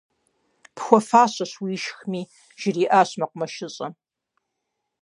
[0.75, 2.21] -Пхуэфащэщ, уишхми,-
[2.59, 3.93] жриӏащ мэкъумэшыщӏэм.